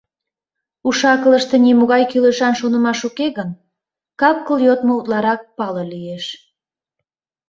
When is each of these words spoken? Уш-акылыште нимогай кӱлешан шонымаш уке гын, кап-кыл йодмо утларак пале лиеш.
Уш-акылыште 0.87 1.55
нимогай 1.65 2.03
кӱлешан 2.11 2.53
шонымаш 2.59 2.99
уке 3.07 3.27
гын, 3.37 3.49
кап-кыл 4.19 4.57
йодмо 4.67 4.93
утларак 4.99 5.41
пале 5.57 5.83
лиеш. 5.93 6.25